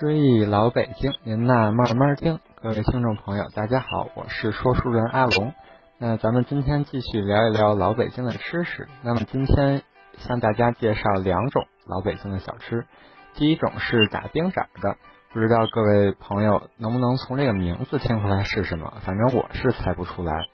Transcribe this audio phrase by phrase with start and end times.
[0.00, 2.40] 追忆老北京，您呐慢慢听。
[2.62, 5.52] 各位听众朋友，大家好，我是说书人阿龙。
[5.98, 8.88] 那咱们今天继续聊一聊老北京的吃食。
[9.02, 9.82] 那么今天
[10.16, 12.86] 向大家介绍两种老北京的小吃。
[13.34, 14.96] 第一种是打冰盏的，
[15.34, 18.94] 不知道各位朋友能不能从这个名字听出来是什么？
[19.02, 20.46] 反正我是猜不出来。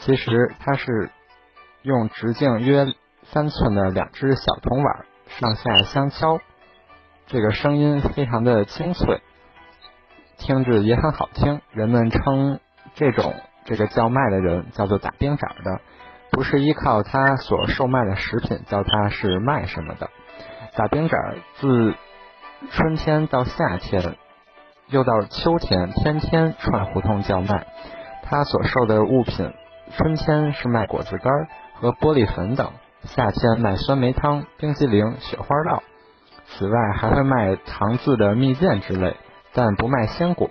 [0.00, 1.10] 其实它是
[1.80, 2.84] 用直径约
[3.22, 6.40] 三寸的两只小铜碗上下相敲。
[7.28, 9.20] 这个声音非常的清脆，
[10.38, 11.60] 听着也很好听。
[11.72, 12.60] 人们称
[12.94, 13.34] 这种
[13.64, 15.80] 这个叫卖的人叫做打冰盏的，
[16.30, 20.08] 不是依靠他所售卖的食品叫他是卖什么的。
[20.76, 21.18] 打冰盏
[21.56, 21.94] 自
[22.70, 24.14] 春天到夏天，
[24.86, 27.66] 又到秋天，天天串胡同叫卖。
[28.22, 29.52] 他所售的物品，
[29.96, 31.32] 春天是卖果子干
[31.74, 32.70] 和玻璃粉等，
[33.02, 35.80] 夏天卖酸梅汤、冰激凌、雪花酪。
[36.48, 39.16] 此外，还会卖糖渍的蜜饯之类，
[39.52, 40.50] 但不卖鲜果。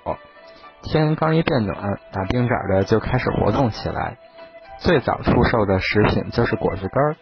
[0.83, 4.17] 天刚一变暖，打冰盏的就开始活动起来。
[4.79, 7.15] 最早出售的食品就是果子干儿。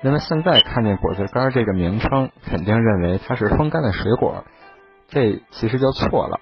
[0.00, 4.44] 人们现在看见果子干儿这个名称，肯定认为它是风干的水果，
[5.08, 6.40] 这其实就错了。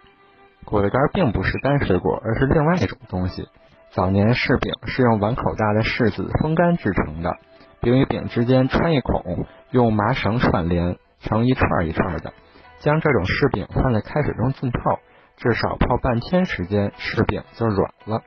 [0.64, 3.48] 果子干儿并不是干水果，而是另外一种东西。
[3.90, 7.36] 早年柿饼是用碗口大的柿子风干制成的，
[7.80, 10.96] 饼与饼之间穿一孔，用麻绳串联。
[11.22, 12.32] 成一串一串的，
[12.80, 14.98] 将这种柿饼放在开水中浸泡，
[15.36, 18.22] 至少泡半天时间，柿饼就软了。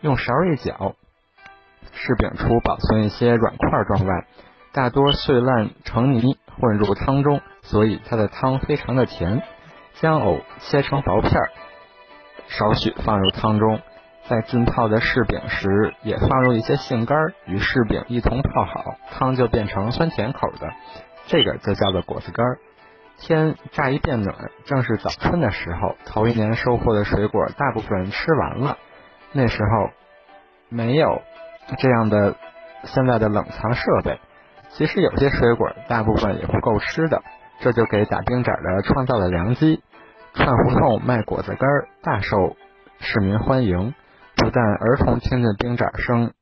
[0.00, 0.94] 用勺一搅，
[1.92, 4.26] 柿饼除保存一些软块状外，
[4.72, 9.42] 大多碎烂成泥混入汤中，所以它的汤非常的甜。
[9.98, 11.32] 将藕切成薄片，
[12.48, 13.80] 少许放入汤中，
[14.28, 17.16] 在浸泡的柿饼时也放入一些杏干
[17.46, 20.70] 与柿饼一同泡好，汤就变成酸甜口的。
[21.26, 22.58] 这个就叫做果子干儿。
[23.18, 28.78] 天乍一变暖，正是早春的时候，头一年收获的水果大部分吃完了。
[29.32, 29.90] 那时候
[30.68, 31.22] 没有
[31.78, 32.36] 这样的
[32.84, 34.20] 现在的冷藏设备，
[34.70, 37.22] 其实有些水果大部分也不够吃的，
[37.60, 39.82] 这就给打冰盏的创造了良机。
[40.34, 42.56] 串胡同卖果子干儿大受
[43.00, 43.94] 市民欢迎，
[44.36, 46.34] 不但儿童听见冰盏声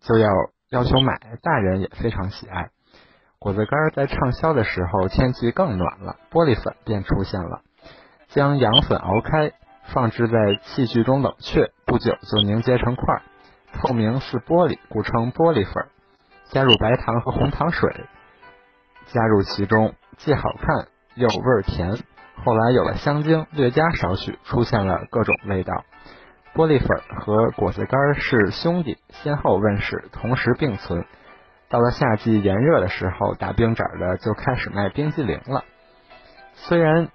[0.00, 0.30] 就要
[0.70, 2.70] 要求买，大人也非常喜爱。
[3.44, 7.60] 果子干在畅销的时候，天气更暖了，玻璃粉便出现了。
[8.28, 9.52] 将羊粉熬开，
[9.92, 13.20] 放置在器具中冷却，不久就凝结成块，
[13.74, 15.88] 透明似玻璃，故称玻璃粉。
[16.44, 18.06] 加入白糖和红糖水，
[19.08, 21.98] 加入其中，既好看又味甜。
[22.42, 25.84] 后来有了香精，略加少许，出现了各种味道。
[26.54, 31.04] 玻璃粉和果子干是兄弟，先后问世，同时并存。
[31.74, 35.64] 到了夏季炎热的时候，打冰盏的就开始卖冰激凌了。
[36.54, 37.08] 虽然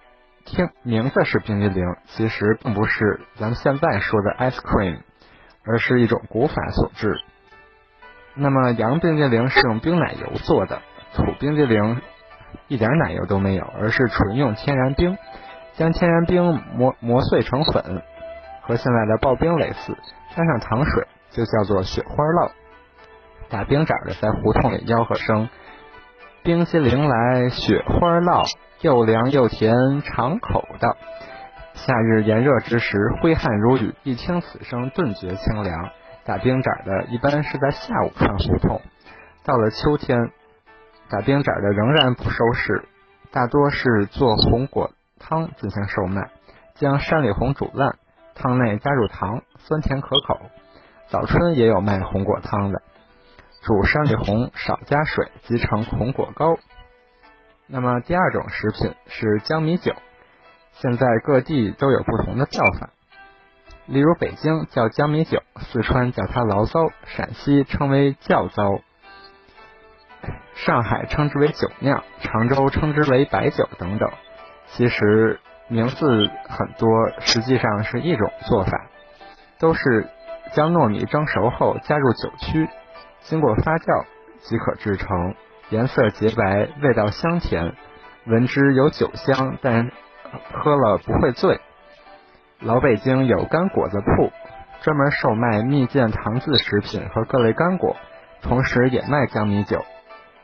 [0.43, 4.97] 听名字是冰激凌，其实并不是咱们现在说的 ice cream，
[5.65, 7.21] 而是一种古法所致。
[8.35, 10.81] 那么洋冰激凌是用冰奶油做的，
[11.13, 12.01] 土冰激凌
[12.67, 15.17] 一点奶油都没有，而是纯用天然冰，
[15.75, 18.03] 将天然冰磨磨碎成粉，
[18.63, 19.97] 和现在的刨冰类似，
[20.35, 22.51] 加上糖水，就叫做雪花酪。
[23.49, 25.49] 打冰盏的在胡同里吆喝声
[26.43, 28.47] ：“冰淇淋来，雪花烙，
[28.81, 30.95] 又凉又甜，尝口的。”
[31.73, 35.89] 夏日炎热之时，挥汗如雨，一听此声，顿觉清凉。
[36.25, 38.81] 打冰盏的一般是在下午串胡同。
[39.43, 40.29] 到了秋天，
[41.09, 42.85] 打冰盏的仍然不收市，
[43.31, 46.29] 大多是做红果汤进行售卖，
[46.75, 47.97] 将山里红煮烂，
[48.35, 50.39] 汤内加入糖，酸甜可口。
[51.07, 52.83] 早春也有卖红果汤的。
[53.61, 56.57] 煮山里红，少加水，即成红果糕。
[57.67, 59.93] 那么第二种食品是江米酒，
[60.73, 62.89] 现在各地都有不同的叫法。
[63.85, 68.79] 例如北京叫江米酒，四川叫它醪糟，陕西称为窖糟，
[70.55, 74.09] 上海称之为酒酿，常州称之为白酒等等。
[74.67, 76.89] 其实名字很多，
[77.19, 78.87] 实际上是一种做法，
[79.59, 80.07] 都是
[80.53, 82.69] 将糯米蒸熟后加入酒曲。
[83.21, 84.05] 经过发酵
[84.41, 85.35] 即可制成，
[85.69, 87.75] 颜色洁白，味道香甜，
[88.25, 89.91] 闻之有酒香，但
[90.53, 91.59] 喝了不会醉。
[92.59, 94.31] 老北京有干果子铺，
[94.81, 97.95] 专门售卖蜜饯、糖渍食品和各类干果，
[98.41, 99.85] 同时也卖江米酒。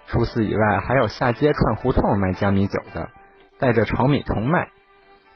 [0.07, 3.10] 除此以外，还有下街串胡同卖江米酒的，
[3.57, 4.69] 带着炒米同卖。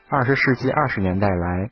[0.10, 1.72] 二十世纪二十年代来，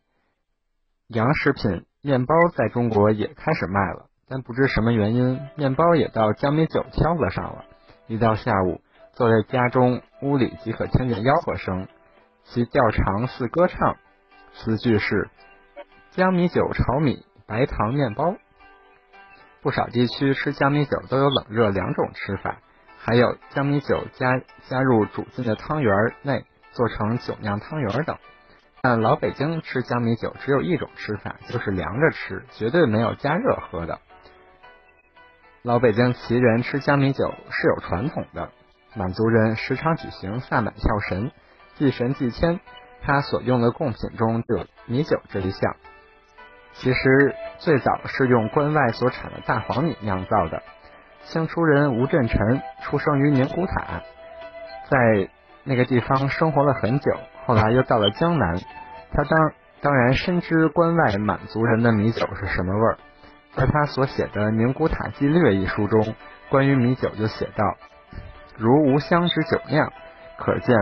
[1.07, 4.09] 洋食品面包在中国也开始卖了。
[4.29, 7.63] 但不知什么原因，面包也到江米酒挑子上了。
[8.07, 8.81] 一到下午，
[9.13, 11.87] 坐在家中屋里即可听见吆喝声，
[12.43, 13.95] 其调长似歌唱。
[14.53, 15.29] 词句是：
[16.11, 18.35] 江米酒炒米，白糖面包。
[19.61, 22.57] 不少地区吃江米酒都有冷热两种吃法，
[22.97, 28.17] 还有江米酒加加入煮进的汤圆内，做成酒酿汤圆等。
[28.81, 33.99] 但老北京吃江米酒只有一种吃法，就是凉着吃，绝对没有加热喝的。
[35.63, 38.51] 老北京旗人吃江米酒是有传统的，
[38.95, 41.31] 满族人时常举行萨满跳神，
[41.75, 42.59] 祭神祭天，
[43.01, 45.75] 他所用的贡品中就有米酒这一项。
[46.73, 50.61] 其实最早是用关外所产的大黄米酿造的。
[51.25, 54.01] 清初人吴振臣出生于宁古塔，
[54.89, 55.29] 在
[55.63, 57.11] 那个地方生活了很久，
[57.45, 58.55] 后来又到了江南。
[59.11, 59.51] 他当
[59.81, 62.97] 当然深知关外满族人的米酒是什么味儿，
[63.57, 66.13] 在他所写的《宁古塔纪略》一书中，
[66.49, 67.75] 关于米酒就写道
[68.55, 69.91] ：“如无香之酒酿，
[70.37, 70.75] 可见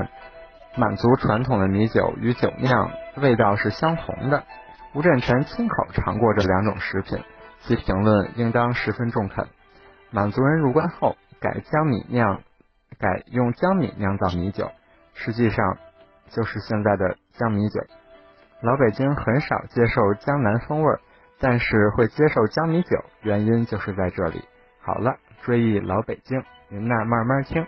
[0.75, 4.44] 满族传统的米酒与酒酿味道是相同的。”
[4.94, 7.24] 吴振臣亲口尝过这两种食品，
[7.62, 9.48] 其评论应当十分中肯。
[10.12, 12.42] 满族人入关后，改江米酿，
[13.00, 14.69] 改用江米酿造米酒，
[15.13, 15.77] 实际上
[16.30, 17.80] 就是现在的江米酒。
[18.60, 21.00] 老北京很少接受江南风味，
[21.40, 24.44] 但是会接受江米酒，原因就是在这里。
[24.82, 27.66] 好了，追忆老北京，您那慢慢听。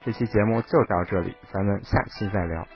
[0.00, 2.66] 这期节目就到这里，咱们下期再聊。